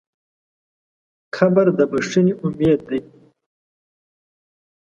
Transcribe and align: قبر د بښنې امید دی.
قبر 1.35 1.65
د 1.77 1.79
بښنې 1.91 2.33
امید 2.45 2.79
دی. 2.89 2.99